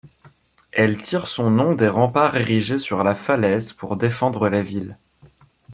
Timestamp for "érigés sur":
2.35-3.03